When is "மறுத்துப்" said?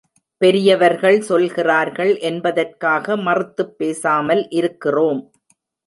3.17-3.77